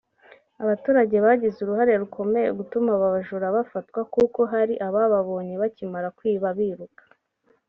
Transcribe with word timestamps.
Abaturage 0.63 1.15
bagize 1.25 1.57
uruhare 1.61 1.93
rukomeye 2.01 2.49
gutuma 2.59 2.89
aba 2.95 3.07
bajura 3.15 3.47
bafatwa 3.55 3.99
kuko 4.13 4.39
hari 4.51 4.73
abababonye 4.87 5.53
bakimara 5.61 6.07
kwiba 6.17 6.47
biruka 6.57 7.03